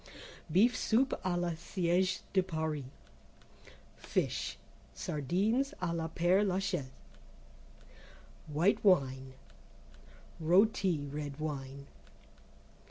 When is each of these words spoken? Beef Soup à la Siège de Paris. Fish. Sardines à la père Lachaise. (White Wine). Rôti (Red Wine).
Beef 0.51 0.75
Soup 0.75 1.07
à 1.23 1.39
la 1.39 1.51
Siège 1.55 2.21
de 2.33 2.41
Paris. 2.41 2.85
Fish. 3.97 4.57
Sardines 4.95 5.75
à 5.79 5.93
la 5.95 6.07
père 6.07 6.43
Lachaise. 6.43 6.89
(White 8.51 8.83
Wine). 8.83 9.33
Rôti 10.41 11.07
(Red 11.13 11.39
Wine). 11.39 11.85